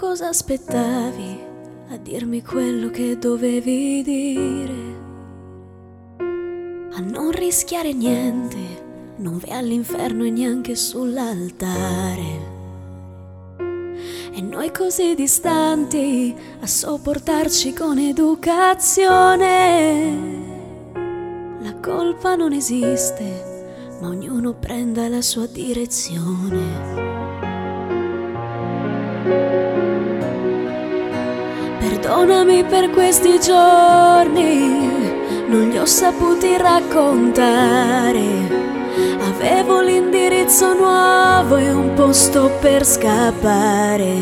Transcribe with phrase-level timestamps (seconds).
[0.00, 1.38] cosa aspettavi
[1.90, 4.98] a dirmi quello che dovevi dire?
[6.92, 12.48] A non rischiare niente, non vai all'inferno e neanche sull'altare.
[14.32, 19.38] E noi così distanti a sopportarci con educazione.
[21.60, 27.09] La colpa non esiste, ma ognuno prenda la sua direzione.
[32.10, 34.90] Perdonami per questi giorni,
[35.46, 38.18] non li ho saputi raccontare.
[39.28, 44.12] Avevo l'indirizzo nuovo e un posto per scappare.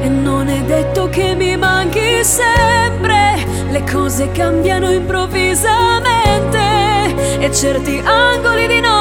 [0.00, 8.68] E non è detto che mi manchi sempre, le cose cambiano improvvisamente e certi angoli
[8.68, 8.97] di notte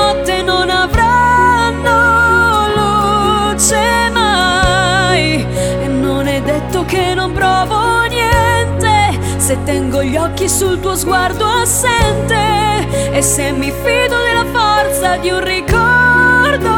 [6.98, 13.72] che non provo niente se tengo gli occhi sul tuo sguardo assente e se mi
[13.72, 16.72] fido della forza di un ricordo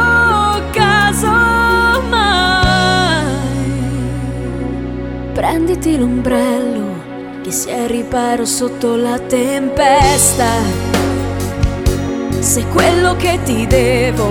[0.72, 1.26] caso
[2.10, 3.24] mai.
[5.32, 10.50] Prenditi l'ombrello che si è riparo sotto la tempesta.
[12.40, 14.28] Se quello che ti devo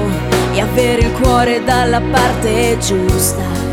[0.53, 3.68] è avere il cuore dalla parte giusta.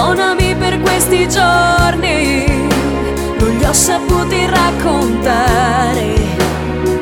[0.00, 2.46] Perdonami per questi giorni,
[3.38, 6.14] non li ho saputi raccontare.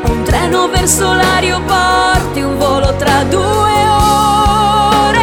[0.02, 3.86] Un treno verso l'aeroporto, un volo tra due
[5.06, 5.20] ore.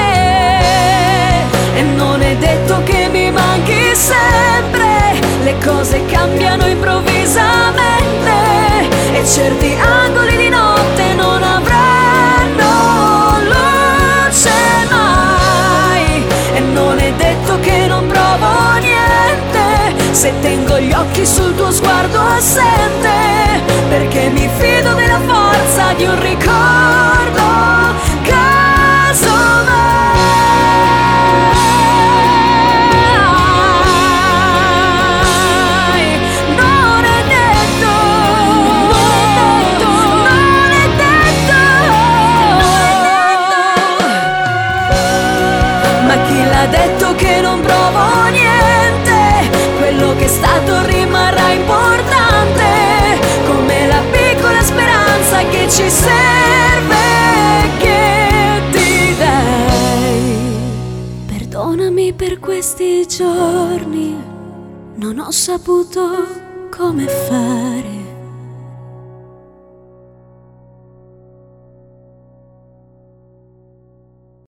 [1.75, 6.94] E non è detto che mi manchi sempre, le cose cambiano improvvisamente
[20.15, 26.21] se tengo gli occhi sul tuo sguardo assente, perché mi fido della forza di un
[26.21, 27.43] ricordo
[28.23, 29.73] casomai.
[46.67, 48.44] Detto che non provo niente?
[50.25, 52.63] Che è stato rimarrà importante,
[53.45, 56.97] come la piccola speranza che ci serve,
[57.77, 60.47] che ti dai.
[61.27, 64.19] Perdonami per questi giorni,
[64.95, 66.25] non ho saputo
[66.71, 68.04] come fare.